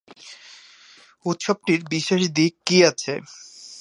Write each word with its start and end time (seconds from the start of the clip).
উৎসবটির 1.25 1.81
বিশেষ 1.91 2.21
দিক 2.37 2.53
কী 2.65 2.77
আছে? 2.83 3.13